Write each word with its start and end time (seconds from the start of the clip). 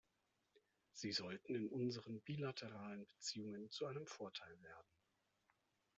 Sie 0.93 1.11
sollten 1.11 1.53
in 1.53 1.67
unseren 1.69 2.21
bilateralen 2.21 3.05
Beziehungen 3.05 3.69
zu 3.69 3.85
einem 3.85 4.07
Vorteil 4.07 4.59
werden. 4.63 4.89